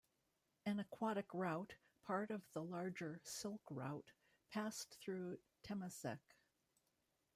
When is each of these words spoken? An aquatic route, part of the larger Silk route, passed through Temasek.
An 0.65 0.79
aquatic 0.79 1.31
route, 1.31 1.75
part 2.05 2.31
of 2.31 2.41
the 2.53 2.63
larger 2.63 3.19
Silk 3.23 3.61
route, 3.69 4.13
passed 4.49 4.95
through 4.99 5.37
Temasek. 5.61 6.33